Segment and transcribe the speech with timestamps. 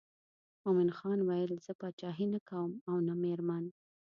[0.63, 3.65] مومن خان ویل زه پاچهي نه کوم او نه مېرمن.